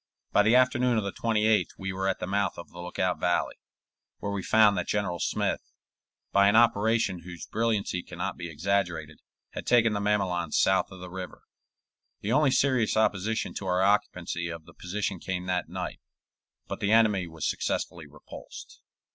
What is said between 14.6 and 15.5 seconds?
the position came